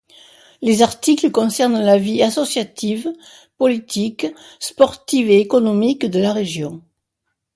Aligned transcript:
Les 0.63 0.81
articles 0.81 1.29
concernent 1.29 1.79
la 1.79 1.99
vie 1.99 2.23
associative, 2.23 3.13
politique, 3.59 4.25
sportive 4.59 5.29
et 5.29 5.39
économique 5.39 6.07
de 6.07 6.17
la 6.19 6.33
région. 6.33 6.81